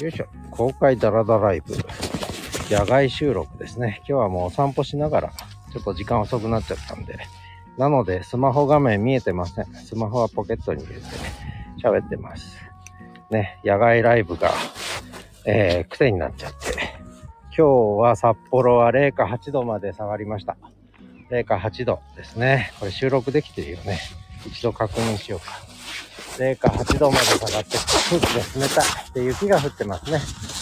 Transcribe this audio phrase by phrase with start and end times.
[0.00, 0.26] よいしょ。
[0.50, 1.76] 公開ダラダライブ。
[2.68, 3.98] 野外収録ですね。
[4.08, 5.32] 今日はもうお散歩しながら、
[5.72, 7.16] ちょっと時間遅くなっちゃったんで。
[7.78, 9.66] なので、スマホ画面見えてません。
[9.66, 11.06] スマホはポケットに入れて
[11.80, 12.56] 喋ってます。
[13.30, 14.50] ね、野外ライブが、
[15.46, 16.72] えー、癖になっちゃって。
[17.56, 20.56] 今日は札幌は0か8度まで下がりました。
[21.30, 22.72] 0か8度ですね。
[22.80, 24.00] これ収録できてるよね。
[24.44, 25.73] 一度確認しようか。
[26.38, 27.76] 0か8度まで下がって
[28.10, 28.84] 空気が冷たい。
[29.14, 30.20] で、雪が降ってますね。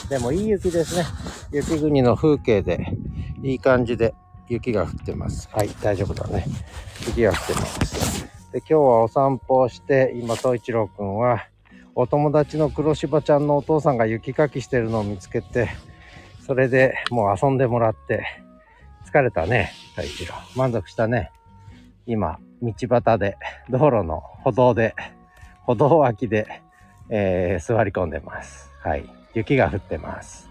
[0.09, 1.05] でもいい雪ですね。
[1.51, 2.87] 雪国の風景で、
[3.43, 4.15] いい感じで
[4.49, 5.49] 雪が降ってます。
[5.53, 6.47] はい、大丈夫だね。
[7.07, 8.23] 雪が降ってます。
[8.53, 11.47] で、今日はお散歩をして、今、東一郎くんは、
[11.95, 15.71] お友達の黒柴ちゃんのお父さんが雪かきしてるのを見つけて、
[16.47, 18.27] それでもう遊んでもらって、
[19.11, 20.35] 疲れたね、太一郎。
[20.57, 21.31] 満足したね。
[22.07, 23.37] 今、道端で、
[23.71, 24.95] 道路の歩道で、
[25.67, 26.63] 歩道脇で、
[27.09, 28.71] えー、座り込んでます。
[28.83, 29.09] はい。
[29.35, 30.51] 雪が降ってます。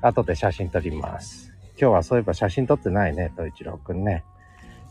[0.00, 1.52] 後で写真撮ります。
[1.80, 4.24] 今日はそういえば写真撮ってないね、東一郎くんね。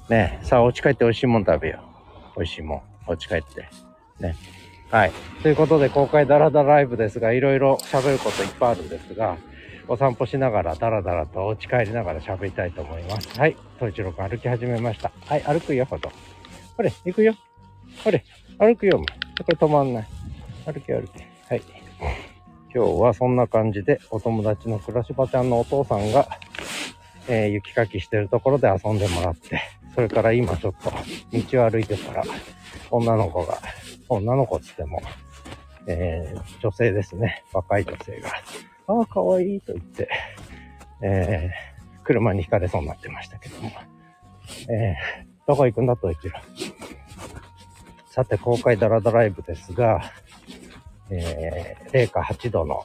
[0.10, 1.80] ねさあ、お家帰って美味しいもん食べよ
[2.36, 2.40] う。
[2.40, 2.82] 美味しいもん。
[3.08, 3.70] お家帰って。
[4.20, 4.36] ね。
[4.92, 5.12] はい。
[5.42, 9.38] ということで、公開ダラダラライブですが、いろいろ喋ることいっぱいあるんですが、
[9.88, 13.40] お散歩しながらダラダラとお家帰りながら喋りたいと思います。
[13.40, 13.56] はい。
[13.80, 15.12] 東一郎くん歩き始めました。
[15.26, 16.12] はい、歩くよほど。
[16.76, 17.34] ほれ、行くよ。
[18.04, 18.24] ほれ、
[18.60, 19.02] 歩くよ。
[19.46, 20.08] これ止まんない。
[20.66, 21.28] 歩け歩け。
[21.50, 21.62] はい。
[22.74, 26.28] 今日はそんな感じでお友達の倉柴ちゃんのお父さんが、
[27.28, 29.62] えー、雪かきしてるところで遊んでもらって、
[29.94, 32.24] それから今ちょっと道を歩いてたら、
[32.90, 33.60] 女の子が、
[34.10, 35.02] 女の子っつっても、
[35.88, 37.44] えー、女性ですね。
[37.54, 38.30] 若い女性が、
[38.88, 40.10] ああ、かわいいと言って、
[41.02, 43.72] えー、車にひかれそうになってましたけども、
[44.70, 45.96] えー、どこ行くんだ？
[45.96, 46.40] と一郎。
[48.14, 50.00] さて、公開ダラダライブですが、
[51.10, 52.84] えー、零下8度の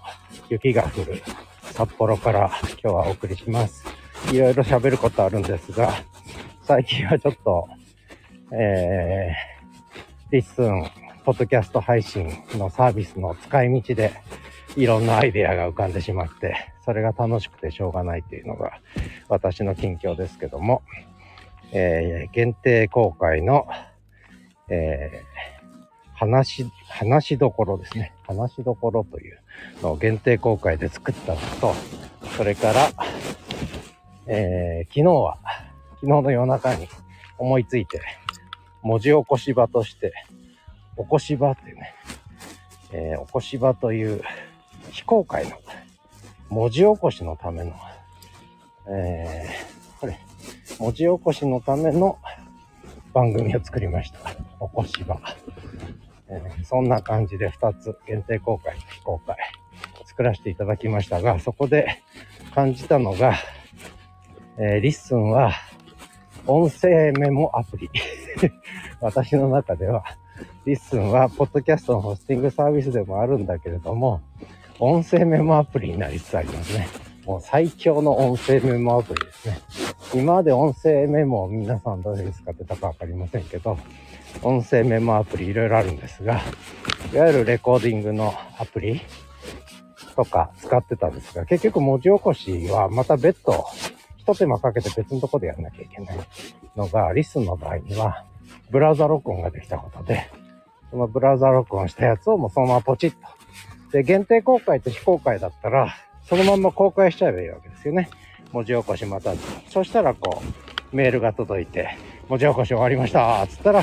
[0.48, 1.22] 雪が降る
[1.60, 2.50] 札幌から
[2.82, 3.84] 今日はお送りします。
[4.32, 5.92] いろいろ喋ることあるんですが、
[6.62, 7.68] 最近はちょっと、
[8.52, 10.90] えー、 LISTEN、
[11.26, 14.14] ポッドキャスト配信のサービスの使い道で
[14.76, 18.80] いろんなアイデアが浮かんでしまって、それが楽しくてしょうがないっていうのが
[19.28, 20.80] 私の近況ですけども、
[21.72, 23.68] えー、限定公開の、
[24.68, 25.58] えー
[26.18, 28.12] 話、話しどころですね。
[28.26, 29.38] 話しどころという
[29.82, 31.74] のを限定公開で作ったのと、
[32.36, 32.90] それから、
[34.26, 35.38] えー、昨日は、
[36.00, 36.88] 昨日の夜中に
[37.38, 38.00] 思いついて、
[38.82, 40.12] 文字起こし場として、
[40.96, 41.94] 起こし場っていうね、
[42.90, 44.20] えー、起こし場という
[44.90, 45.56] 非公開の
[46.48, 47.74] 文字起こしのための、
[48.88, 50.18] えー、これ、
[50.80, 52.18] 文字起こしのための
[53.12, 54.30] 番組を作りました。
[54.30, 55.20] 起こし場。
[56.28, 59.36] えー、そんな感じで2つ限定公開、非公開
[60.04, 62.02] 作らせていただきましたが、そこで
[62.54, 63.34] 感じたのが、
[64.58, 65.52] えー、 LISTEN は
[66.46, 67.90] 音声メモアプリ。
[69.00, 70.04] 私の中では、
[70.64, 74.20] LISTEN はポッドキャストのホスティングサービスでもあるんだけれども、
[74.78, 76.88] 音声メモアプリになりつつありますね。
[77.28, 79.60] もう最強の音声メモアプリですね。
[80.14, 83.78] 今まで音声メモを皆さんどういうふうに使ってたかわかりませんけど、
[84.42, 86.40] 音声メモアプリいろいろあるんですが、
[87.12, 89.02] いわゆるレコーディングのアプリ
[90.16, 93.62] とか使ってたんですが、結局文字起こしはまた別途、
[94.16, 96.16] 一手間かけて別のとこでやらなきゃいけない
[96.76, 98.24] のが、リスの場合には、
[98.70, 100.30] ブラウザ録音ができたことで、
[100.90, 103.18] そのブラウザ録音したやつをもうそのままポチッと。
[103.92, 105.94] で、限定公開と非公開だったら、
[106.28, 108.10] そのまんま公開しちゃえばいいわけですよね。
[108.52, 109.32] 文字起こしまた。
[109.70, 110.42] そしたらこ
[110.92, 111.96] う、メールが届いて、
[112.28, 113.82] 文字起こし終わりましたつったら、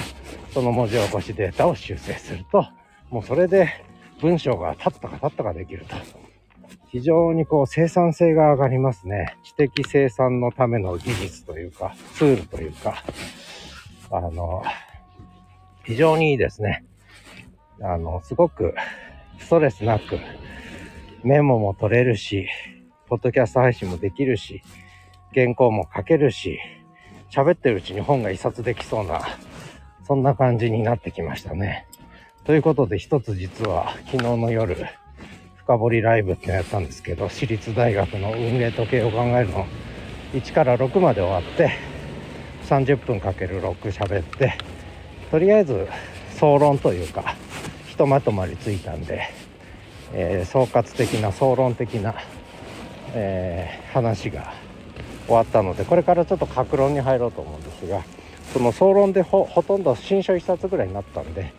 [0.53, 2.67] その文字起こしデータを修正すると、
[3.09, 3.83] もうそれで
[4.21, 5.95] 文章がたったかたったかできると。
[6.89, 9.37] 非常にこう生産性が上がりますね。
[9.43, 13.03] 知的生産のための技術というか、ツールというか、
[14.11, 14.63] あの、
[15.83, 16.85] 非常にいいですね。
[17.81, 18.75] あの、すごく
[19.39, 20.19] ストレスなく
[21.25, 22.47] メモも取れるし、
[23.07, 24.61] ポッドキャスト配信もできるし、
[25.33, 26.59] 原稿も書けるし、
[27.31, 29.21] 喋ってるうちに本が一冊できそうな
[30.03, 31.87] そんな感じになってきましたね。
[32.43, 34.77] ということで一つ実は昨日の夜、
[35.55, 39.65] 深掘りライブってのやったんですけど、私立大学の運営時計を考えるの
[40.33, 41.71] 1から6まで終わって、
[42.67, 44.53] 30分かける6喋って、
[45.31, 45.87] とりあえず
[46.37, 47.35] 総論というか、
[47.87, 49.23] ひとまとまりついたんで、
[50.17, 52.15] えー、総括的な総論的な、
[53.13, 54.53] えー、話が
[55.27, 58.01] 終わったのでこれからちょっと格論に入ろうと思うんですが
[58.53, 61.53] その総論でほとんど新書1冊ぐらいになったんで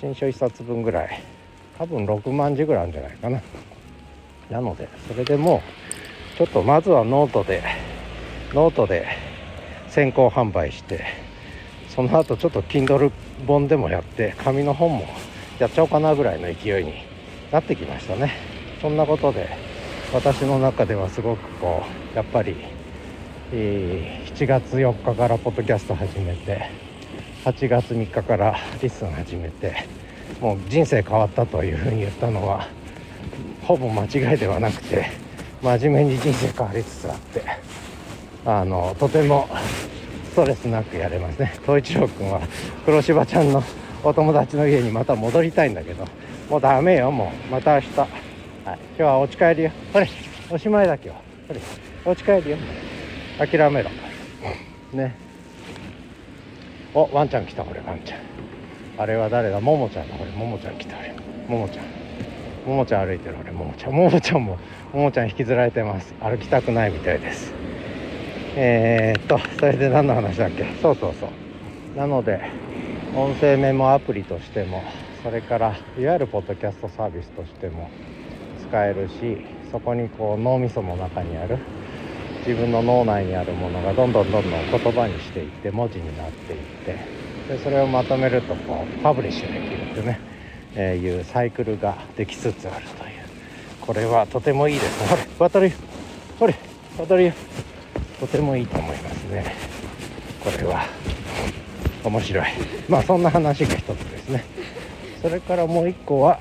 [0.00, 1.20] 新書1冊分ぐらい
[1.76, 3.42] 多分6万字ぐらいあるんじゃないかな。
[4.50, 5.60] なのでそれでも
[6.34, 7.62] うちょっとまずはノートで
[8.54, 9.06] ノートで
[9.88, 11.04] 先行販売して
[11.88, 13.10] その後ちょっと Kindle
[13.46, 15.06] 本でもやって紙の本も
[15.58, 17.07] やっちゃおうかなぐらいの勢いに
[17.52, 18.32] なってきましたね。
[18.80, 19.48] そんなことで
[20.12, 22.56] 私の中ではすごくこうやっぱり、
[23.52, 26.70] えー、7月4日からポッドキャスト始めて
[27.44, 29.86] 8月3日から LISTEN 始めて
[30.40, 32.68] もう人生変わったというふうに言ったのは
[33.62, 35.10] ほぼ間違いではなくて
[35.62, 37.42] 真面目に人生変わりつつあって
[38.44, 39.48] あのとても
[40.32, 41.52] ストレスなくやれますね。
[41.62, 42.40] 東一郎君は
[42.84, 43.62] 黒柴ちゃんの
[44.04, 46.04] お友達の家にまた戻りたいんだけど
[46.48, 47.52] もうダメよもう。
[47.52, 48.08] また明日、はい、
[48.66, 49.70] 今日はお家帰りよ。
[49.92, 50.08] ほれ。
[50.50, 51.60] おしまいだ今日ほれ。
[52.06, 52.56] お家帰りよ。
[53.38, 53.90] 諦めろ。
[54.94, 55.14] ね。
[56.94, 58.20] おワンちゃん来たこれワンちゃん。
[58.96, 59.60] あれは誰だ？
[59.60, 61.14] ももちゃんだこれももちゃん来た俺。
[61.48, 61.84] ももちゃん。
[62.66, 63.52] ももちゃん歩いてる俺。
[63.52, 63.92] ももちゃん。
[63.92, 64.58] ももちゃんも
[64.94, 66.14] ももちゃん引きずられてます。
[66.20, 67.52] 歩きたくないみたいです。
[68.56, 70.64] えー、っとそれで何の話だっけ？
[70.80, 71.98] そうそうそう。
[71.98, 72.40] なので
[73.14, 74.82] 音声メモアプリとしても
[75.28, 77.90] それからいわゆるポッドキャストサービスとしても
[78.66, 81.58] 使えるしそこにこう脳みその中にある
[82.46, 86.96] 自分の脳内にあるものがどんどんどんどん言葉にしていって文字になっていって
[87.46, 90.18] でそれをまとめるとこうパブリッシュできるってね、
[90.74, 93.10] えー、いうサイクルができつつあるという。
[93.82, 95.08] これはとてもいいです。
[95.10, 95.72] ほれ渡るよ。
[96.38, 96.54] ほれ
[96.96, 97.32] 渡るよ。
[98.18, 99.54] とてもいいと思いますね。
[100.42, 100.86] これは
[102.02, 102.46] 面白い。
[102.88, 104.57] まあそんな話が一つですね。
[105.20, 106.38] それからもう一個は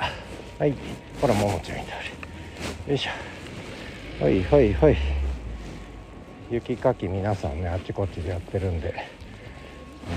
[0.60, 0.74] はい
[1.20, 1.94] ほらももちゃんいた
[2.90, 4.24] よいしょ。
[4.24, 4.98] はいはいはい。
[6.50, 8.94] 雪かき皆さんねあっちこっちでやってるんで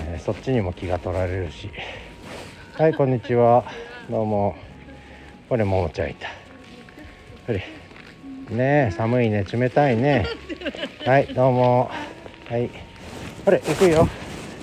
[0.06, 1.70] えー、そっちにも気が取られるし。
[2.74, 3.64] はいこんにちは。
[4.08, 4.54] どうも。
[5.48, 6.28] これももちゃんいた。
[7.46, 7.64] ほれ
[8.50, 9.44] ねえ寒いね。
[9.50, 10.26] 冷たいね。
[11.04, 11.90] はいどうも。
[12.48, 12.70] はい。
[13.44, 14.08] ほれ行くよ。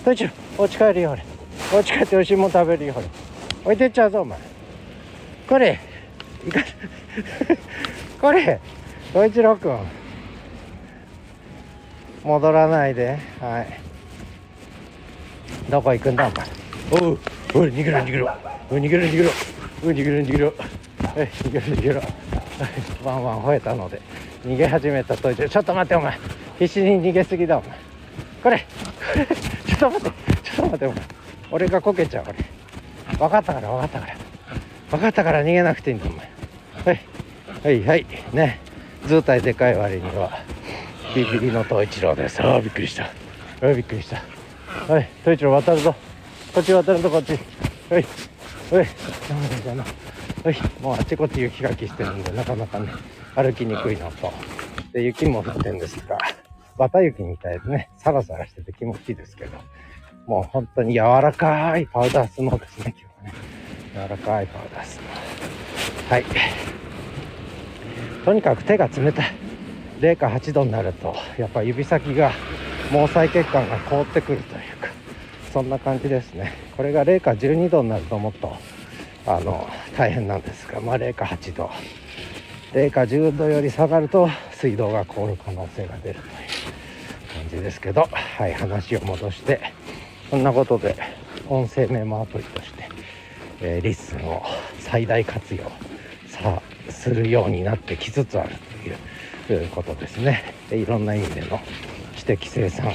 [0.06, 1.24] といちお家帰るよほれ。
[1.74, 3.08] お家帰っておいしいもん食べるよほれ。
[3.68, 4.40] 置いてっちゃうぞお前。
[5.46, 5.78] これ
[6.48, 6.62] いか
[8.22, 8.62] これ
[9.12, 9.78] 東一郎君
[12.24, 13.20] 戻らないで。
[13.42, 13.80] はい。
[15.70, 16.32] どこ行くんだ
[16.90, 17.10] お前？
[17.10, 17.20] おう
[17.56, 18.32] おい逃げろ逃げろ。
[18.72, 19.30] お逃げろ逃げろ。
[19.84, 20.46] お逃げろ逃げろ。
[20.48, 22.02] はい逃げろ逃げろ。
[23.04, 24.00] ワンワン吠えたので。
[24.46, 25.50] 逃げ始めたといて。
[25.50, 26.18] ちょっと待ってお前。
[26.58, 27.78] 必死に逃げすぎだお前。
[28.42, 28.66] これ
[29.68, 30.18] ちょっと待って。
[30.42, 31.02] ちょっと待ってお前。
[31.52, 32.57] 俺がこけちゃう俺
[33.18, 34.16] 分かったから分かったから。
[34.92, 36.30] 分かったから逃げなくていいんだお前。
[36.86, 37.02] はい。
[37.64, 38.06] はいはい。
[38.34, 38.60] ね。
[39.06, 40.40] 図体でかい割には
[41.16, 42.42] ビビリの東一郎です。
[42.42, 43.06] ああびっくりした。
[43.06, 43.10] あ
[43.62, 44.22] あびっくりした。
[44.92, 45.10] はい。
[45.22, 45.96] 統一郎渡るぞ。
[46.54, 47.32] こっち渡るぞこっち。
[47.32, 47.40] はい。
[47.92, 48.04] はい。
[48.72, 48.86] ダメ
[49.66, 49.84] だな。
[50.44, 50.56] はい。
[50.82, 52.90] もうあっちこっち雪かきしてるんでなかなかね
[53.36, 54.32] 歩きにくいのと。
[54.94, 56.18] で雪も降ってんですが
[56.78, 59.58] 綿雪みたいでねサラサラしてて気持ちいいですけど。
[60.28, 63.34] もう本当に柔らかいパウダースノーですね今日はね。
[63.94, 66.26] 柔らかいパウダースノーはい。
[68.26, 69.34] とにかく手が冷たい。
[70.02, 72.32] 零下8度になるとやっぱ指先が
[72.92, 74.90] 毛細血管が凍ってくるというか
[75.54, 76.52] そんな感じですね。
[76.76, 78.54] これが零下12度になるともっと
[79.26, 79.66] あの
[79.98, 81.70] 大変なんですがまあ零下8度。
[82.74, 86.26] 零下10度より下がると水道が凍る可能性が出るという
[87.34, 89.77] 感じですけどはい話を戻して
[90.30, 90.96] そんなことで
[91.48, 92.90] 音声メモアプリとして、
[93.62, 94.44] えー、 LISTENを
[94.80, 95.64] 最大活用
[96.28, 98.56] さするようになってきつつある
[99.48, 100.54] ということですね。
[100.72, 101.60] いろんな意味での
[102.16, 102.92] 知的生産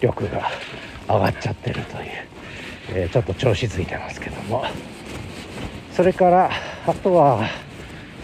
[0.00, 0.50] 力が
[1.08, 2.08] 上がっちゃってるという、
[2.90, 4.64] えー、ちょっと調子づいてますけども。
[5.92, 6.50] それから
[6.86, 7.46] あとは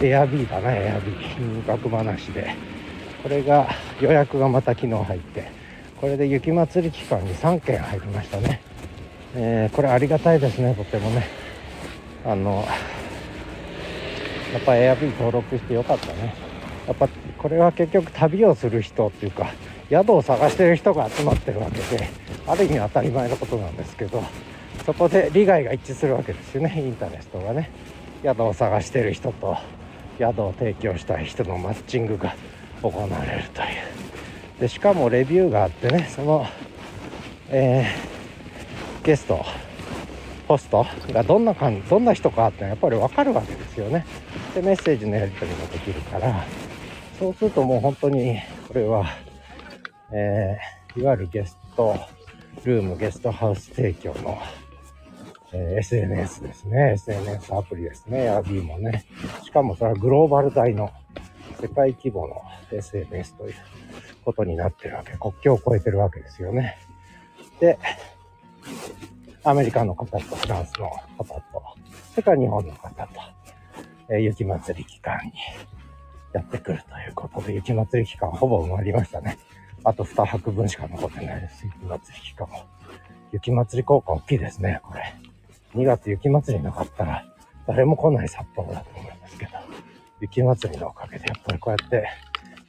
[0.01, 1.67] エアビーだねエアビー。
[1.67, 2.55] 学話で。
[3.21, 3.69] これが
[3.99, 5.58] 予約がまた昨日入って
[5.99, 8.61] これで雪まつり期間に3件入りましたね、
[9.35, 11.27] えー、これありがたいですねとてもね。
[12.25, 12.65] あの
[14.53, 16.33] やっぱエアビー登録してよかったね。
[16.87, 19.51] やっぱこれは結局旅をする人っていうか
[19.89, 22.09] 宿を探してる人が集まってるわけで
[22.47, 24.23] ある意味当たり前のことなんですけど
[24.85, 27.69] そこで利害が一致するわけですよねインターネットがね。
[28.23, 29.57] 宿を探してる人と
[30.17, 32.35] 宿を提供したい人のマッチングが
[32.81, 33.98] 行われるという。
[34.59, 36.45] でしかもレビューがあってねその、
[37.49, 39.45] えー、ゲスト
[40.47, 44.05] ホストがどんな感じどんな人かってやっぱり分かるわけですよね
[44.53, 46.45] でメッセージのやり取りもできるから
[47.17, 49.05] そうするともう本当にこれは
[50.11, 51.95] えー、いわゆるゲスト
[52.63, 54.39] ルーム、ゲストハウス提供の、
[55.53, 56.93] えー、SNS ですね。
[56.93, 58.27] SNS アプリですね。
[58.29, 59.05] アビーもね。
[59.43, 60.91] しかもそれはグローバル大の
[61.61, 63.55] 世界規模の SNS という
[64.29, 65.17] ことになってるわけ。
[65.17, 66.77] 国境を越えてるわけですよね。
[67.59, 67.79] で、
[69.43, 71.41] アメリカの方とフランスの方と、
[72.11, 73.19] それから日本の方と、
[74.09, 75.33] えー、雪祭り期間に
[76.33, 79.39] やってくるということで、雪祭り期間ほぼ埋まりましたね。
[79.83, 81.65] あと2泊分しか残ってないです。
[81.65, 82.65] 雪祭り期間も。
[83.31, 85.15] 雪祭り効果大きいですね、これ。
[85.73, 87.25] 2月雪祭りなかったら、
[87.65, 89.51] 誰も来ない札幌だと思いますけど、
[90.21, 92.07] 雪祭りのおかげで、やっぱりこうやって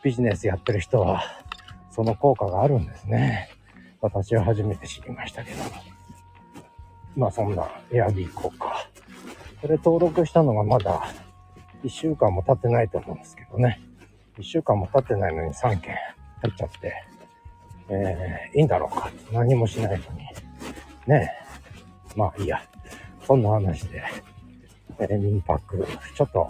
[0.03, 1.23] ビジネスやってる人は、
[2.01, 3.51] その効果があるんですね。
[4.01, 5.59] 私は初めて知りましたけど。
[7.15, 8.89] まあそんなエアビー効果。
[9.61, 11.13] これ登録したのがまだ
[11.85, 13.83] 1週間も経ってないと思うんですけどね。
[14.39, 15.95] 1週間も経ってないのに3件
[16.41, 16.95] 入っちゃって、
[17.91, 20.21] えー、いいんだろうか何もしないのに。
[21.07, 21.31] ね
[22.17, 22.17] え。
[22.17, 22.63] まあいいや。
[23.27, 24.03] そんな話で、
[24.99, 26.49] えー、民泊、ちょっと、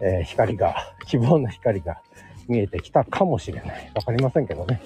[0.00, 0.74] えー、光が、
[1.06, 2.00] 希望の光が
[2.48, 3.92] 見えてきたかもしれない。
[3.94, 4.80] わかりませんけどね。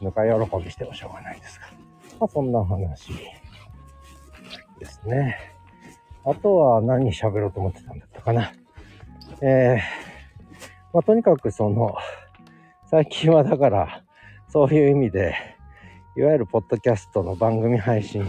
[0.00, 1.66] ぬか喜びしてもしょうがないですが。
[2.20, 3.12] まあそんな話
[4.78, 5.38] ですね。
[6.24, 8.52] あとは何喋ろうと思ってたんだったかな。
[9.40, 9.78] えー、
[10.92, 11.96] まあとにかくその、
[12.90, 14.02] 最近はだから、
[14.48, 15.34] そういう意味で、
[16.16, 18.26] いわゆるポッドキャストの番組配信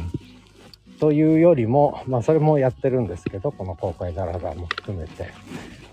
[1.00, 5.30] というよりも、まあそれもやってるんですけど、この公開ダラダも含めて。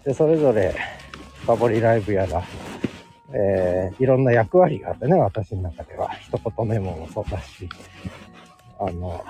[0.05, 0.75] で、それぞれ
[1.43, 2.45] 深掘りライブやら、
[3.33, 6.11] えー、いろんな役割があってね、私の中では。
[6.15, 7.69] 一言メモもそうだし、
[8.79, 9.25] あの、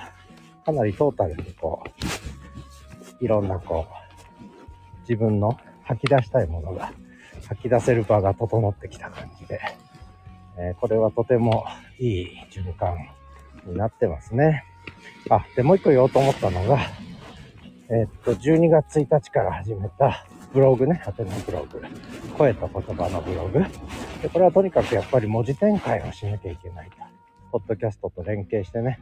[0.64, 1.82] かなりトータルにこ
[3.20, 6.92] う、いろんなこう、自分の吐き出したいものが
[7.48, 9.60] 吐き出せる場が整ってきた感じで、
[10.56, 11.64] えー、これはとても
[11.98, 12.96] いい循環
[13.66, 14.64] になってますね。
[15.28, 16.78] あ、で、もう一個言おうと思ったのが、
[17.90, 21.80] えー、っと、12月1日から始めたブログね、ハテナブログ。
[22.36, 23.60] 声と言葉のブログ。
[24.22, 26.96] で、これはとにかくやっぱり文字展開をしなきゃいけないと。
[27.52, 28.98] ポッドキャストと連携してね、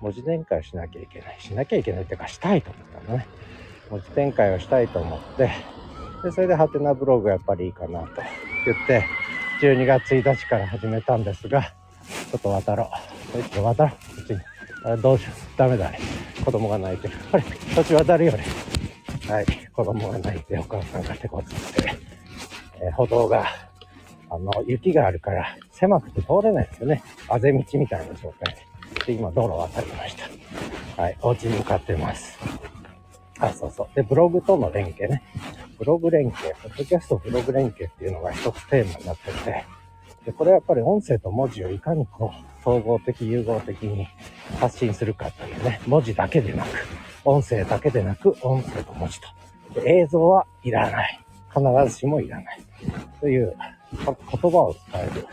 [0.00, 1.36] 文字展開をしなきゃいけない。
[1.40, 3.26] しなきゃいけないっていうか、したいと思ったのね。
[3.90, 5.50] 文字展開をしたいと思って、
[6.22, 8.08] で、それでハテナブログやっぱりいいかなと
[8.66, 9.04] 言って、
[9.60, 12.90] 12月1日から始めたんですが、ちょっと渡ろ
[13.30, 13.32] う。
[13.32, 14.16] こっち渡ろう。
[14.16, 14.40] こっちに。
[14.84, 15.58] あれどうしよう。
[15.58, 15.98] ダメだね。
[16.44, 17.14] 子供が泣いてる。
[17.30, 17.42] これ、
[17.74, 18.67] 土地渡るよね。
[19.28, 19.46] はい。
[19.74, 21.94] 子供が泣いて、お母さんが手こずって、
[22.80, 23.46] えー、歩道が、
[24.30, 27.02] あの、雪があるから狭くて通れないですよね。
[27.28, 29.06] あぜ道みたいな状態で。
[29.06, 30.16] で今、道路渡りまし
[30.96, 31.02] た。
[31.02, 31.16] はい。
[31.20, 32.38] お家に向かってます。
[33.38, 33.88] あ、そうそう。
[33.94, 35.22] で、ブログとの連携ね。
[35.78, 39.64] ブログ連携、ポッドキャストブログ連携っていうのが一つテーマになってて、
[40.24, 44.08] で、これはやっぱり音声と文字をいかにこう、総合的、融合的に
[44.58, 46.68] 発信するかというね、文字だけでなく、
[47.24, 49.28] 音声だけでなく、音声と文字と。
[49.84, 51.20] 映像はいらない。
[51.54, 52.60] 必ずしもいらない。
[53.20, 53.56] という、
[53.92, 55.26] 言葉を伝える、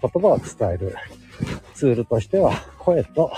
[0.00, 0.96] 言葉を伝える
[1.74, 3.32] ツールとしては、声と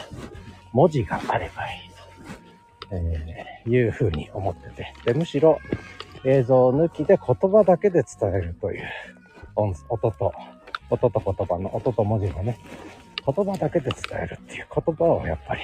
[0.72, 4.94] 文字があればいいと、えー、いうふうに思ってて。
[5.04, 5.58] で、むしろ
[6.24, 8.82] 映像抜きで言葉だけで伝えるという
[9.56, 10.32] 音、音と、
[10.90, 12.58] 音と言葉の、音と文字のね、
[13.24, 15.62] 言葉だけで伝えるっていう言葉をやっぱり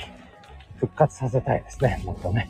[0.78, 2.00] 復活させたいですね。
[2.04, 2.48] もっとね、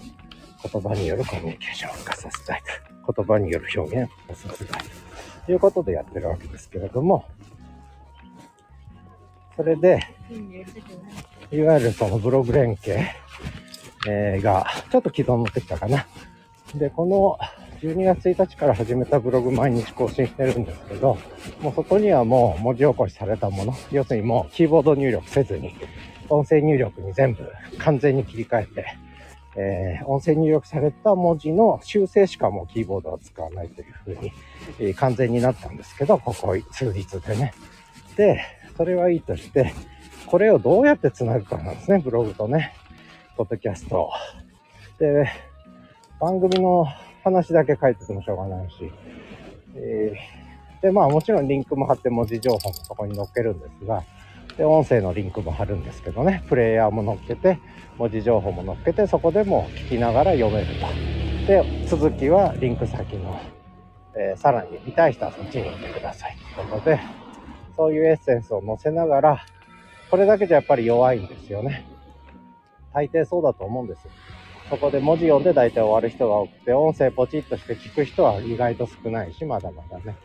[0.71, 2.89] 言葉によるコミュニケーションを復活させたいと。
[3.13, 4.83] 言葉による表現をさせたい
[5.47, 7.25] ということでやってるわけですけれども、
[9.57, 10.01] それで、
[11.51, 13.01] いわゆるそのブログ連携、
[14.07, 16.07] え、が、ちょっと軌道に乗ってきたかな。
[16.75, 17.39] で、この
[17.81, 21.17] 12月1日から始めたブログ毎日更新してるんですけど、
[21.61, 25.75] もうそこにはもう文字起こしされたもの、要するにもうキーボード入力せずに、
[26.29, 28.87] 音声入力に全部完全に切り替えて、
[29.57, 34.33] えー、音声入力された文字の修正しかもうキーボードは使わないというふうに、
[34.79, 37.53] えー、完全になったんですけど、ここ数日でね。
[38.17, 38.41] で、
[38.77, 39.73] それはいいとして、
[40.27, 42.75] これをどうやって繋ぐかなんですね、ブログとね、
[43.37, 44.11] ポッドキャスト。
[44.99, 45.29] で、
[46.21, 46.87] 番組の
[47.25, 48.93] 話だけ書いててもしょうがないし、
[49.75, 54.05] えー、で、まあもちろんリンクも貼って文字情報もそこに載っけるんですが、
[54.59, 57.61] で、音声のリンクも貼るんですけどね、プレイヤーも載っけて、
[57.97, 60.87] 文字情報も載っけて、そこでも聞きながら読めると。
[61.47, 63.41] で、続きはリンク先の、
[64.17, 67.01] えー、さらに見たい人はそっちに行ってくださいということで、
[67.77, 69.47] そういうエッセンスを載せながら、
[70.11, 71.87] これだけじゃやっぱり弱いんですよね。
[72.93, 74.09] 大抵そうだと思うんです。
[74.69, 80.17] そこで文字読んで大体終わる人が多くて、音声ポチッとして聞く人は意外と少ないし、まだまだね。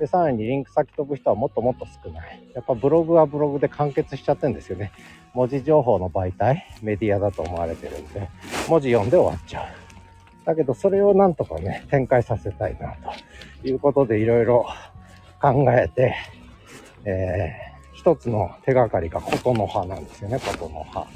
[0.00, 2.42] で、さらにリンク先飛ぶ人はもっともっと少ない。
[2.54, 4.92] やっぱブログはブログで完結しちゃってるんですよね。
[5.34, 8.30] 文字情報の媒体、メディアだと思われてるんで、
[8.66, 9.66] 文字読んで終わっちゃう。
[10.46, 12.94] だけどそれをなんとかね、展開させたいな
[13.62, 14.66] ということでいろいろ
[15.38, 16.14] 考えて、
[17.04, 21.06] えー、一つの手がかりが琴の葉なんですよね、琴の葉。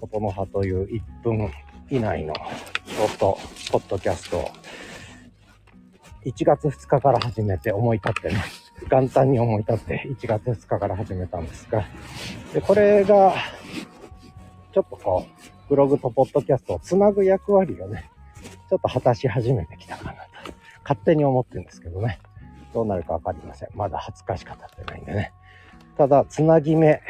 [0.00, 1.50] 琴の葉という1分
[1.90, 2.32] 以内の
[2.86, 3.38] ショート
[3.70, 4.48] ポッドキャストを
[6.28, 8.42] 1月2日から始めて思い立ってね、
[8.90, 11.84] 元旦に思い立って1月2日から始めたんですが、
[12.52, 13.32] で、これが、
[14.72, 18.10] ちょっとこう、ブログとポッドキャストをつなぐ役割をね、
[18.68, 20.18] ちょっと果たし始めてきたかなと、
[20.82, 22.18] 勝手に思ってるんですけどね。
[22.74, 23.70] どうなるかわかりません。
[23.74, 25.32] まだ20日しか経ってないんでね。
[25.96, 27.00] ただ、つなぎ目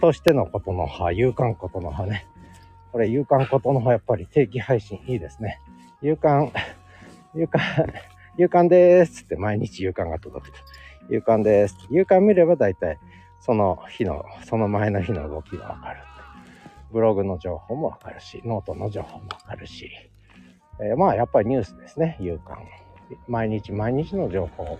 [0.00, 2.26] としてのことの葉、勇敢ことの葉ね。
[2.92, 5.60] これ、勇敢ことの葉、やっぱり定期配信いいですね。
[6.00, 6.52] 勇敢、
[7.34, 7.60] 勇敢、
[8.38, 10.58] 勇敢でーすって毎日勇敢が届くと。
[11.10, 11.76] 勇敢でーす。
[11.90, 12.98] 勇敢見れば大体
[13.44, 16.00] その日の、その前の日の動きがわかる。
[16.90, 19.90] ブログの情報もわかるし、ノートの情報もわかるし、
[20.80, 22.56] えー、まあやっぱりニュースですね、夕刊。
[23.28, 24.78] 毎日毎日の情報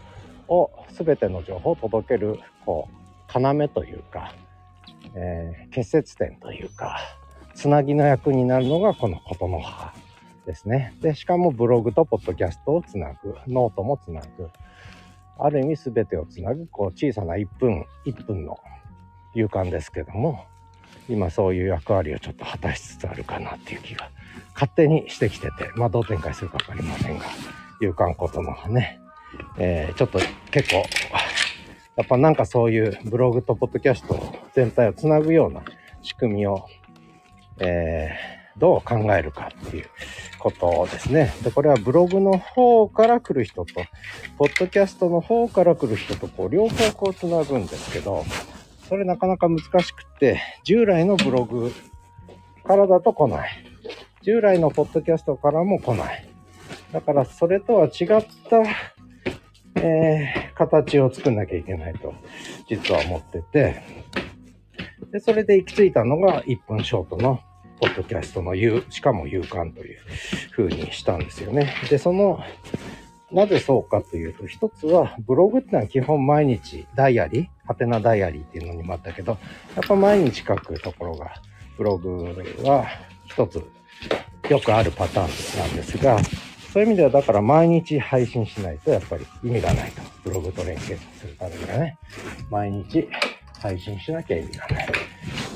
[0.49, 4.33] を、全ての情報を届ける、こう、要というか、
[5.15, 6.99] えー、結節点というか、
[7.55, 9.93] つなぎの役になるのがこのことの葉
[10.47, 10.95] ですね。
[11.01, 14.51] で、しかもブログとポッドキャストをつなぐ、ノートもつなぐ、
[15.39, 18.59] ある意味全てをつなぐ、こう小さな1分、1分の
[19.35, 20.45] 勇敢ですけども、
[21.09, 24.09] 今そういう役割をちょっと果たしつつあるかなっていう気が
[24.55, 27.25] 勝手にしてきてて、まあどう展開するかわかりませんが、
[27.81, 29.01] 勇敢ことのね、
[29.59, 30.19] えー、ちょっと
[30.51, 30.77] 結構、
[31.97, 35.63] やっぱなんかそういうブログとポッドキャスト全体をつなぐような
[36.03, 36.67] 仕組みを、
[37.59, 39.87] えー、どう考えるかっていう
[40.39, 41.33] ことですね。
[41.43, 43.75] で、これはブログの方から来る人と、
[44.39, 48.25] ポッドキャストの方から来る人と、こう、両方こうつなぐんですけど、
[48.89, 51.73] それなかなか難しくって、従来のブログ
[52.65, 53.51] からだと来ない。
[54.23, 56.29] 従来のポッドキャストからも来ない。
[56.93, 58.07] だからそれとは違っ
[58.49, 58.63] た、
[59.81, 62.15] えー、形を作んなきゃいけないと、
[62.69, 63.83] 実は思ってて、
[65.11, 67.41] で、それで行き着いたのが1分ショートの
[67.85, 69.99] ポッドキャストのう、しかも勇敢という
[70.57, 71.75] 風にしたんですよね。
[71.91, 72.41] で、その、
[73.31, 79.37] なぜそうかというと、一つは、ブログってのは基本毎日ダイアリー、ハテナダイアリーっていうのにもあったけど、
[79.77, 81.35] やっぱ毎日書くところが、
[81.77, 82.87] ブログは
[83.27, 83.63] 一つ
[84.49, 86.19] よくあるパターンなんですが、
[86.73, 90.01] そういう意味ではだから毎日配信しないとやっぱり意味がないと。
[90.25, 91.99] ブログと連携するためにはね。
[92.51, 93.07] 毎日
[93.61, 95.14] 配信しなきゃ意味がない。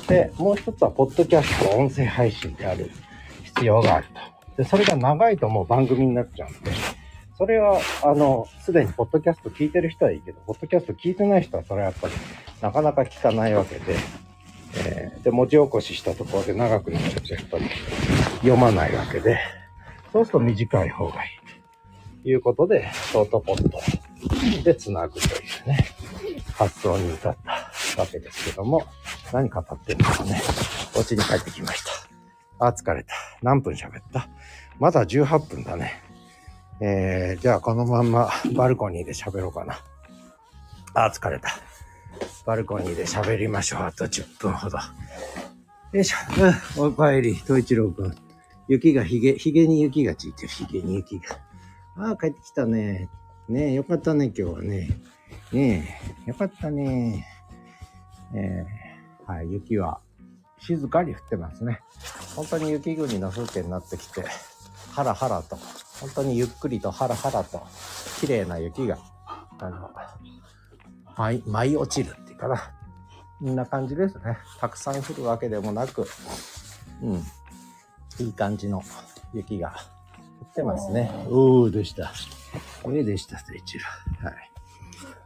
[0.09, 2.91] で、もう一つはポッドキャスト音声配信である。
[3.59, 4.07] 必要がある
[4.55, 4.63] と。
[4.63, 6.71] で、それが長いともう番組になっちゃうんで、
[7.37, 12.13] それは、あの、すでにポッドキャスト聞いてる人はいいけど、ポッドキャスト聞いてない人はそれはやっぱり
[12.61, 13.95] なかなか聞かないわけで、
[14.85, 17.65] えー、で、文字起こししたところで長くなっちゃうとやっぱり
[18.35, 19.39] 読まないわけで、
[20.11, 21.27] そうすると短い方がい
[22.19, 22.23] い。
[22.23, 25.29] ということで、ショートポットで繋ぐとい
[25.65, 25.87] うね、
[26.53, 27.68] 発想に至った。
[27.99, 28.85] わけですけども、
[29.31, 30.41] 何語ってるのかね、
[30.95, 31.83] お家に帰ってきまし
[32.59, 32.67] た。
[32.67, 33.13] あ、疲れた。
[33.41, 34.27] 何分喋った？
[34.79, 36.01] まだ18分だね。
[36.81, 39.79] えー、じゃあこのまんまバルコニーで喋ろうかな。
[40.93, 41.49] あ、疲れた。
[42.45, 43.81] バルコニーで喋りましょう。
[43.83, 44.77] あと10分ほど。
[45.91, 46.17] よいしょ。
[46.79, 48.15] うん、お帰り、東一郎くん。
[48.67, 51.37] 雪がひげ、ひげに雪がついてる、ひげに雪が。
[51.97, 53.09] ああ、帰ってきたね。
[53.49, 54.89] ねえ、よかったね、今日はね。
[55.51, 57.25] ねえ、よかったね。
[58.33, 59.99] えー、はい、雪は
[60.59, 61.81] 静かに降ってますね。
[62.35, 64.23] 本当に雪国の風景になってきて、
[64.91, 65.57] ハラハラと、
[66.01, 67.61] 本当にゆっくりとハラハラと、
[68.19, 68.97] 綺麗な雪が、
[69.59, 69.91] あの、
[71.17, 72.73] 舞い、舞い落ちるっていうかな。
[73.39, 74.37] こんな感じですね。
[74.59, 76.05] たくさん降るわけでもなく、
[77.01, 77.23] うん、
[78.25, 78.83] いい感じの
[79.33, 79.69] 雪が
[80.41, 81.09] 降ってますね。
[81.29, 82.11] おー、でした。
[82.91, 84.51] えでした、スイッチはい。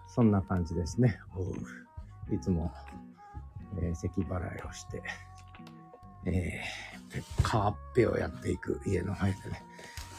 [0.08, 1.20] そんな感じですね。
[1.36, 1.42] お
[2.32, 2.72] いつも、
[3.78, 5.02] えー、咳払いをして、
[6.26, 9.64] えー、カーッペをやっていく家の前でね、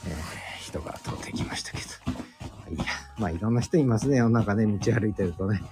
[0.06, 2.74] えー、人が通ってきましたけど。
[2.74, 2.84] いや、
[3.18, 4.16] まあいろんな人いますね。
[4.16, 5.62] 世の中ね、道歩いてるとね、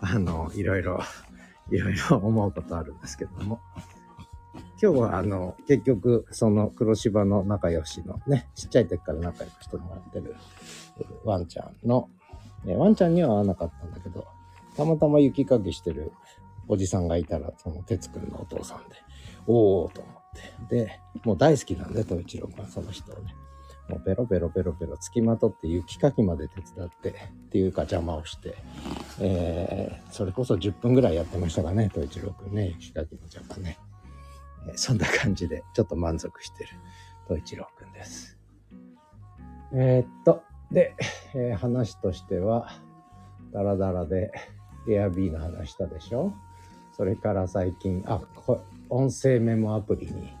[0.00, 1.00] あの、いろいろ、
[1.70, 3.60] いろいろ思うことあるんですけども。
[4.82, 10.34] 今日はあの、結局、その黒芝の仲良しのね、ちっちゃい時から仲良くしてもらってる
[11.24, 12.08] ワンちゃんの、
[12.64, 14.26] ね、ワンちゃんには会わなかったんだけど、
[14.76, 16.12] たまたま雪かきしてる
[16.68, 18.96] おじさんがいたら、その哲くんのお父さんで、
[19.46, 20.14] おーと思っ
[20.68, 20.76] て。
[20.76, 23.34] で、もう大好きなんで、東一郎君はその人をね。
[23.88, 27.12] もうベロベロベロベロ付きまとって雪かきまで手伝ってっ
[27.50, 28.54] ていうか邪魔をして、
[29.20, 33.78] えー、それこそ10分ぐらいやってましたかね、東一郎くんね、雪かきの邪魔ね。
[34.68, 36.70] えそんな感じで、ちょっと満足してる、
[37.28, 38.38] 東一郎くんです。
[39.74, 40.94] えー、っと、で、
[41.34, 42.68] えー、話としては、
[43.52, 44.32] ダラダラで
[44.86, 46.32] Airb の話したでしょ？
[46.96, 50.32] それから最近、あ、こ音声メモアプリに、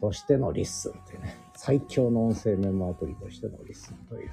[0.00, 4.30] としての LISTENってね、最強の音声メモアプリとしての LISTENという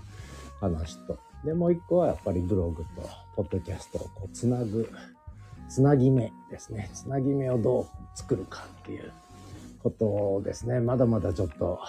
[0.59, 4.89] 話と、で、もう一個はやっぱりブログとポッドキャストをこうつなぐ、
[5.69, 6.89] つなぎ目ですね。
[6.93, 9.11] つなぎ目をどう作るかっていう
[9.83, 10.79] ことですね。
[10.79, 11.79] まだまだちょっと、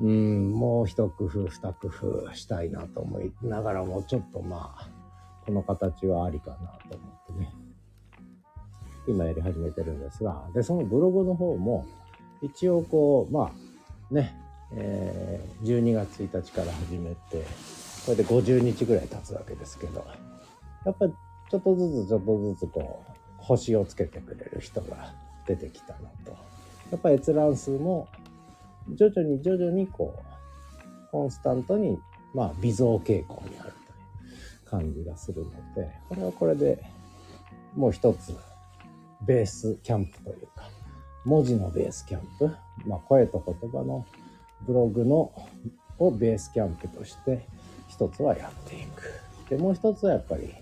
[0.00, 4.88] うん、もう一工夫、二工夫したいなと思いながらも、ちょっとまあ、
[5.46, 6.56] この形はありかな
[6.90, 7.52] と思ってね。
[9.06, 11.86] 今やり始めてるんですが、で、そのブログの方も、
[12.42, 13.52] 一応こう、ま
[14.10, 14.36] あ、ね、
[14.72, 17.46] えー、12月1日から始めて、
[18.04, 20.04] これで50日ぐらい経つわけですけど、
[20.84, 21.12] やっぱり
[21.50, 25.14] ちょっとずつちょっとずつこう、星をつけてくれる人が
[25.46, 26.36] 出てきたのと、
[26.90, 28.08] やっぱ閲覧数も
[28.94, 31.98] 徐々に徐々にこう、コンスタントに、
[32.34, 33.72] まあ、微増傾向にある。
[34.70, 36.82] 感じがするので、これはこれで
[37.74, 38.34] もう一つ、
[39.22, 40.68] ベースキャンプというか、
[41.24, 42.50] 文字のベースキャンプ、
[42.86, 44.06] まあ、声と言葉の
[44.66, 45.32] ブログの
[45.98, 47.46] をベースキャンプとして
[47.88, 49.20] 一つはやっていく。
[49.48, 50.54] で、もう一つはやっぱり、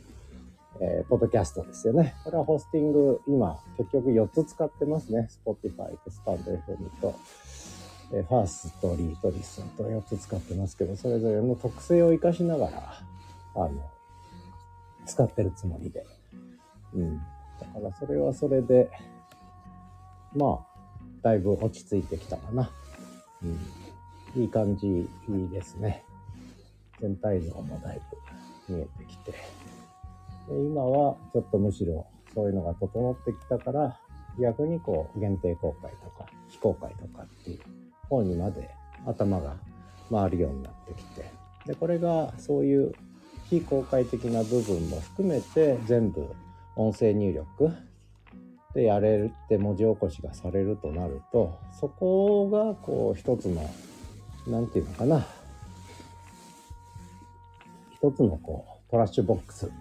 [0.80, 2.14] えー、ポッドキャストですよね。
[2.24, 5.28] これはホスティング、今、結局4つ使ってますね。
[5.44, 7.14] Spotify とスタンド FM と、
[8.12, 13.02] えー、ファーストリートリスンと4つ使ってますけど、それぞれの特性を活かしながら、
[13.54, 13.70] あの、
[15.06, 16.04] 使ってるつもりで。
[16.94, 17.18] うん。
[17.60, 18.90] だからそれはそれで、
[20.34, 20.66] まあ、
[21.22, 22.70] だいぶ落ち着いてきたかな。
[23.42, 24.42] うん。
[24.42, 26.04] いい感じ、いいですね。
[27.00, 28.00] 全体像もだい
[28.68, 29.32] ぶ見えてきて。
[29.32, 29.38] で
[30.48, 33.98] 今はちょっとむしろそういうのが整ってきたから、
[34.40, 37.60] 逆にこう限定公開とか非公開とかっていう
[38.08, 38.70] 方にまで
[39.06, 39.56] 頭が
[40.10, 41.30] 回るようになってきて。
[41.66, 42.92] で、これがそういう
[43.50, 46.26] 非公開的な部分も含めて全部
[46.76, 47.72] 音声入力
[48.74, 53.70] でやれるって文字起こしがされるとなると、そこがこう一つの、
[54.46, 55.26] なんていうのかな、
[57.92, 59.74] 一つのこうトラッシュボックスって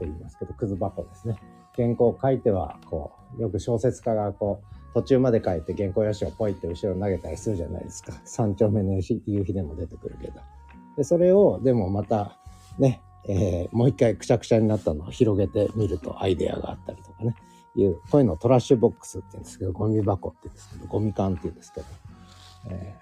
[0.00, 1.36] 言いますけど、くず箱ですね。
[1.76, 8.12] 原稿を書いては、こう、よく小説家がこう、途中まで書いて原稿用紙をポイって後ろに投げたりするじゃないですか。
[8.24, 10.40] 三丁目の夕日でも出てくるけど。
[10.96, 12.36] で、それを、でもまた、
[12.78, 17.34] ね、えー、もう一回くしゃくしゃになったのを広げてみるとアイデアがあったりとかね。
[17.76, 21.86] いう、こういうのをトラッシュボックスって言うんですけど、ゴミ箱って言うんですけど、ゴミ缶って言うんですけど、
[22.70, 22.96] え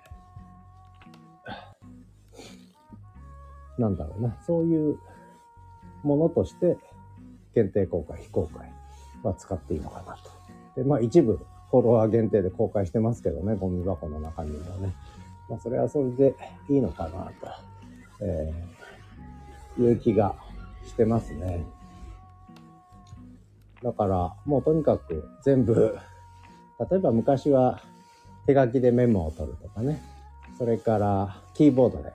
[3.79, 4.99] ー、なんだろうな、そういう
[6.03, 6.77] ものとして
[7.55, 8.73] 限定公開、非公開
[9.23, 10.31] は使っていいのかなと。
[10.77, 14.95] で、まあ一部フォロワー限定で公開してますけどね、ゴミ箱の中身もね。
[15.49, 16.35] まあそれはそれで
[16.69, 17.33] いいのかなと、
[18.21, 18.78] えー、
[19.83, 20.35] いう気が
[20.85, 21.65] してますね。
[23.83, 25.97] だから、もうとにかく全部、
[26.91, 27.81] 例えば昔は
[28.47, 30.03] 手書きでメモを取るとかね、
[30.57, 32.13] それからキーボードで、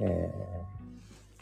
[0.00, 0.32] え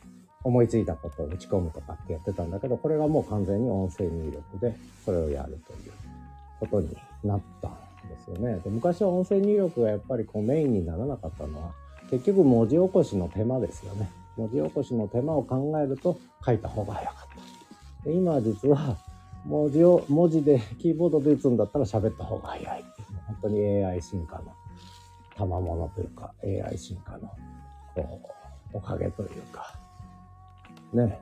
[0.00, 0.02] ー、
[0.44, 5.92] 思いついたことを打ち込むとかってやってたんだけど、これがもう完全に音声入力でそれをやるという
[6.60, 7.72] ことになったん
[8.08, 8.58] ですよね。
[8.58, 11.72] で昔は音声入力がやっぱりこうメインにならなかったのは、
[12.10, 14.10] 結局文字起こしの手間ですよね。
[14.36, 17.16] 文字起こしの手間を考えると書いた方が早かっ
[18.02, 18.08] た。
[18.08, 18.96] で今は実は
[19.44, 23.08] 文字を、文字で、キーボードで打つんだったら喋った方が早いっていう。
[23.26, 24.52] 本当に AI 進化の
[25.36, 27.28] 賜物というか、AI 進化の、
[27.94, 28.20] こ
[28.72, 29.74] う、おかげというか、
[30.92, 31.20] ね。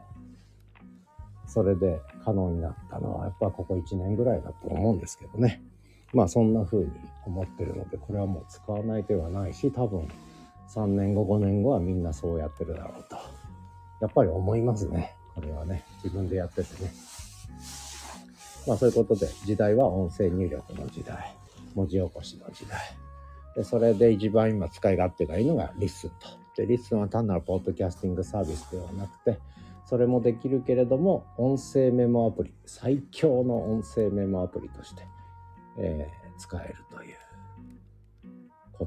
[1.47, 5.63] それで可能になったのは、やっぱここ1年ぐらいだと思うんですけどね。
[6.13, 6.91] まあそんな風に
[7.25, 10.07] 思ってるので、これはもう使わない手はないし、多分
[10.75, 13.17] 3年後、5年後はみんなそうやってるだろうと。
[14.01, 15.17] やっぱり思いますね。
[15.35, 15.85] これはね。
[16.03, 16.93] 自分でやっててね。
[18.67, 21.35] まあそういうことで、時代は音声入力の時代、
[21.75, 22.79] 文字起こしの時代。
[23.57, 26.17] で、それで一番今使い勝手がいいのがリスンと。
[26.57, 29.41] で、リスンは単なるポッドキャスティングサービスではなくて、
[29.87, 35.03] それもできるけれども、音声メモアプリ、最強の音声メモアプリとして、
[35.79, 37.17] えー、使えるという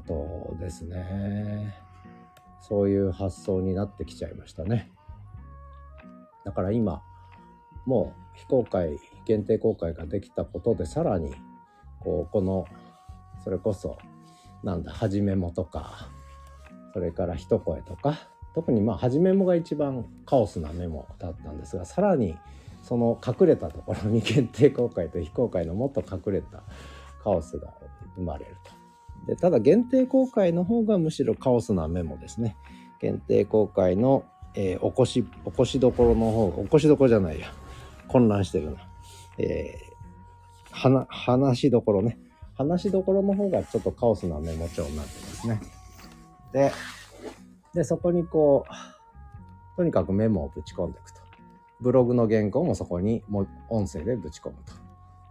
[0.00, 1.74] とですね。
[2.60, 4.90] そういう発想になってきちゃいましたね。
[6.44, 7.02] だから今、
[7.86, 11.34] もう非公開限定公開ができたことでさらに
[12.00, 12.66] こうこの
[13.42, 13.98] それこそ
[14.62, 16.08] なんだはじめもとか
[16.92, 18.18] それから一声とか
[18.54, 22.36] 特にまあはじめもが一番カオスなメモだったんですがさらに
[22.82, 26.62] その隠れたところに 限定公開と非公開のもっと隠れた
[27.22, 27.72] カオスが
[28.16, 28.83] 生まれると。
[29.26, 32.56] でただ限定公開の方がむしろカオスなメモですね。
[33.00, 37.48] 限定公開のえー、起こし、起こしどころの方、起こしどころじゃないや。
[38.08, 38.88] 混乱してるな。
[39.38, 42.18] えー、話、しどころね。
[42.56, 45.60] 話しどころの方がちょっとカオスなメモ帳になってますね。
[46.52, 46.72] で、
[47.74, 51.20] で、そこにこう、とにかくメモをぶち込んでいくと。
[51.80, 54.72] ブログの原稿もそこにも音声でぶち込むと。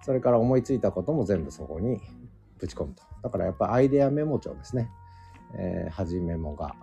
[0.02, 2.02] それから思いついたことも全部そこに
[2.64, 3.04] ぶち込むと。
[3.22, 4.90] だからやっぱアイデアメモ帳ですね。
[5.56, 6.76] えー、はじめもが、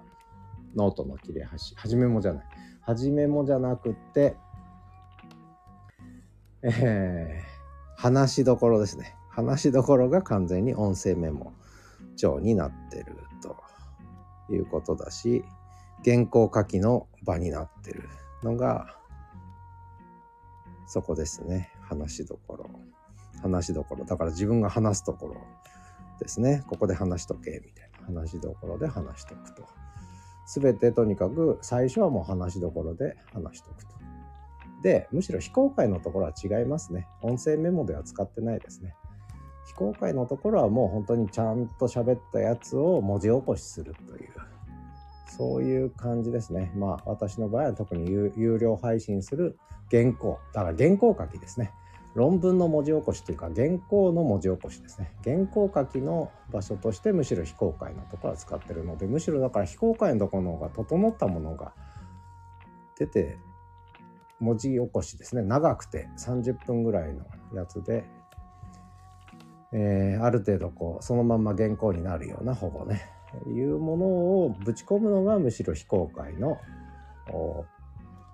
[0.77, 2.45] ノートの切れ端、はじめもじゃない。
[2.83, 4.37] はじめもじゃなくって、
[6.62, 9.16] えー、話しどころですね。
[9.31, 11.55] 話しどころが完全に音声メモ
[12.16, 13.57] 帳になってると
[14.53, 15.43] いうことだし、
[16.05, 18.07] 原稿書きの場になってる
[18.43, 18.99] のが、
[20.87, 21.73] そこですね。
[21.81, 22.69] 話しどころ。
[23.42, 24.05] 話しどころ。
[24.05, 25.37] だから自分が話すところ
[26.18, 26.62] ですね。
[26.68, 28.20] ここで話しとけ、みたいな。
[28.20, 29.64] 話しどころで話しとくと。
[30.46, 33.90] すべてとにかく最初はもう話しどころで話しとくと。
[34.83, 37.07] で、むしろ非公開のところは違いますね。
[37.22, 38.94] 音声メモでは使ってないですね。
[39.66, 44.31] 非公開のところはもう本当にちゃんと喋ったやつを文字起こしするという、
[45.29, 46.72] そういう感じですね。
[46.74, 49.59] まあ私の場合は特に有料配信する
[49.90, 51.72] 原稿、だから原稿書きですね。
[52.14, 55.12] 論文の文字起こしというか原稿の文字起こしですね。
[55.25, 61.73] 原稿書きの場所としてむしろ非公開のところは使ってるので、むしろだから非公開のところの方が整ったものが
[62.99, 63.38] 出て
[64.40, 65.42] 文字起こしですね。
[65.42, 68.05] 長くて30分ぐらいのやつで
[69.73, 73.09] えー、ある程度こうそのまんま原稿になるようなほぼね。
[73.46, 76.59] いうものをぶち込むのがむしろ非公開の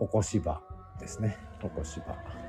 [0.01, 0.63] 起こし場
[0.99, 1.37] ですね。
[1.61, 2.46] 起こし場。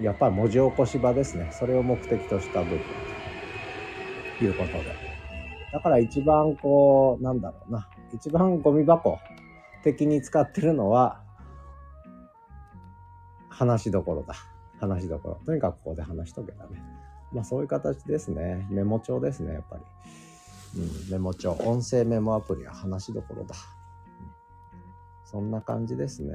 [0.00, 2.80] やっぱり文字起こし場ですねそれを目的とした部分
[4.38, 4.84] ということで
[5.72, 9.18] だから一番こうなんだろうな一番ゴミ箱
[9.82, 11.20] 的に使ってるのは
[13.48, 14.34] 話どころだ
[14.80, 16.94] 話しどころとにかくここで話しとけだね
[17.34, 18.66] まあそういう形ですね。
[18.70, 19.82] メモ帳ですね、やっぱり。
[20.80, 21.52] うん、メモ帳。
[21.52, 23.56] 音声メモアプリは話どころだ。
[25.24, 26.34] そんな感じですね。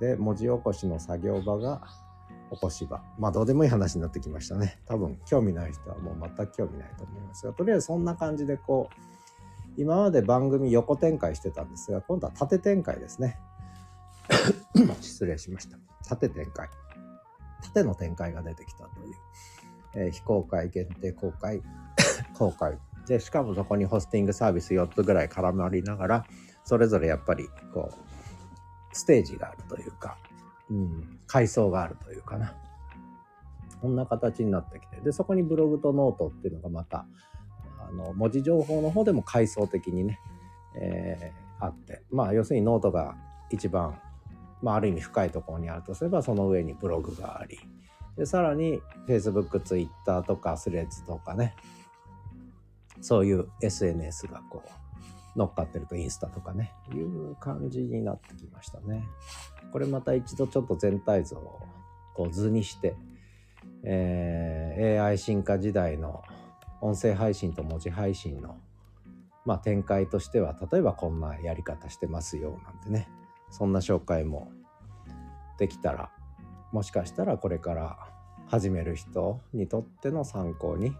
[0.00, 1.82] で、文字起こしの作業場が
[2.54, 3.02] 起こし場。
[3.18, 4.80] まあどうでもいい話になってきましたね。
[4.86, 13.38] 多分興味ない人はもう全く興味ないと思いますが、とりあえずそんな感じでこう、今まで番組横展開してたんですが、今度は縦展開ですね。
[15.00, 15.78] 失礼しました。
[16.08, 16.68] 縦展開。
[17.62, 19.14] 縦の展開が出てきたという。
[19.96, 21.62] えー、非公開限定公開
[22.36, 26.26] 公開でしかもそこにホスティングサービス4つぐらい絡まりながら
[26.64, 30.16] それぞれやっぱりこうステージがあるというか、
[30.70, 32.54] うん、階層があるというかな。
[33.80, 35.00] こんな形になってきて。
[35.00, 37.06] でそこにブログとノートっていうのがまた
[37.86, 40.18] あの文字情報の方でも階層的にね、
[40.80, 42.02] えー、あって。
[42.10, 43.14] まあ要するにノートが
[43.50, 44.00] 一番、
[44.62, 47.58] まあ、ある意味深いところにあるとすればその上にブログがあり。
[48.16, 51.54] で、さらに Facebook、Twitter とかスレッズとかね、
[53.00, 54.83] そういう SNS がこう
[55.36, 59.06] 乗っかってるとインスタとかね、いう感じになってきましたね。
[59.72, 61.60] これまた一度ちょっと全体像を
[62.14, 62.96] こう図にして、
[63.82, 66.22] えー、AI 進化時代の
[66.80, 68.56] 音声配信と文字配信の
[69.44, 73.08] まあ展開としては例えばこんなやり方してますよなんてね
[73.50, 74.52] そんな紹介も
[75.58, 76.10] できたら
[76.72, 77.98] もしかしたらこれから
[78.46, 80.94] 始める人にとっての参考に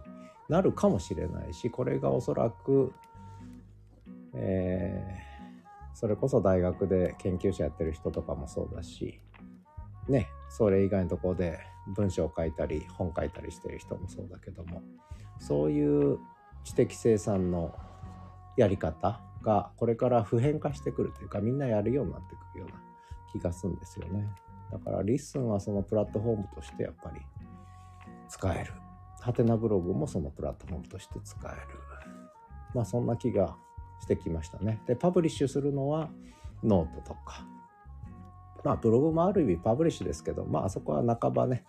[0.49, 2.93] なるかもしれないしこれがおそらく、
[4.35, 9.19] えー、それこそ大学で研究者やってる人とかもそうだし
[10.07, 11.59] ねそれ以外のところで
[11.95, 14.81] 文章を書いたり本書いたりしてる人もそうだけども
[15.39, 16.19] そういう
[16.63, 17.75] 知的生産の
[18.57, 22.81] やり方がこれから普遍化してくるというかみんなやるようになってくるような
[23.31, 24.27] 気がするんですよね。
[24.71, 27.21] だからリッスンはそのプラットフォームとしてやっぱり
[28.27, 28.73] 使える。
[29.21, 31.79] はてなブログもそのプラットフォームとして使える。
[32.73, 33.55] まあそんな気が
[34.01, 34.81] してきましたね。
[34.87, 36.09] で、パブリッシュするのは
[36.63, 37.45] ノートとか。
[38.63, 41.63] まあブログもある意味パブリッシュですけど、まああそこは半ばね、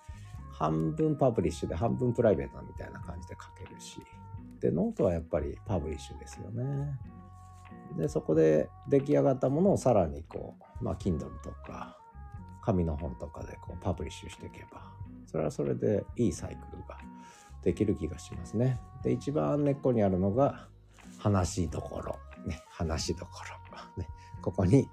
[0.52, 4.00] 半分パブリッシュで半分プライベートみたいな感じで書けるし。
[4.60, 6.98] で、ノートはやっぱりパブリッシュですよね。
[7.96, 11.98] で、そこで出来上がったものをさらにこう、まあ Kindle とか、
[12.66, 14.82] 紙の本とかでこうパブリッシュしていけば
[15.26, 16.98] それはそれでいいサイクルが
[17.62, 18.80] できる気がしますね。
[19.02, 20.68] で一番根っこにあるのが
[21.26, 23.32] 話どころ、ね、話どこ
[23.96, 24.08] ろ、ね、
[24.40, 24.88] ここに、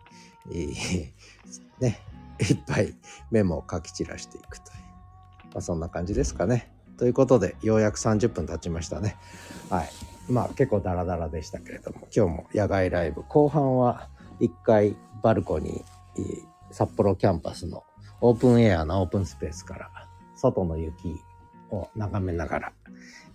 [0.49, 1.11] えー、
[1.79, 1.99] ね、
[2.39, 2.95] いっぱい
[3.29, 4.77] メモを書き散らしていくという、
[5.45, 6.73] まあ、そんな感じですかね。
[6.97, 9.15] ということでようやく30分経ちましたね。
[9.69, 9.89] はい。
[10.27, 16.23] まあ結構ダラダラでしたけれども今日も野外ライブ後半は1回バルコニー
[16.71, 17.83] 札幌キャンパスの
[18.21, 19.91] オープンエアなオープンスペースから
[20.35, 21.19] 外の雪
[21.73, 22.73] を眺めながら、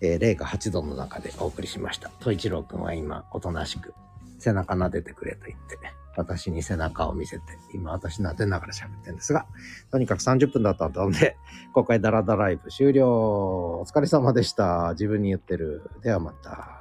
[0.01, 2.09] えー、零下8度の中でお送りしました。
[2.19, 3.93] 戸一郎くんは今、おとなしく
[4.39, 5.77] 背中撫でてくれと言って、
[6.15, 9.45] 私に背中を見せて、今私撫でながら喋ってるんですが、
[9.91, 11.37] とにかく30分だったので、
[11.73, 13.07] 今回ダラダライブ終了。
[13.09, 14.89] お疲れ様でした。
[14.91, 15.89] 自分に言ってる。
[16.01, 16.79] ではまた。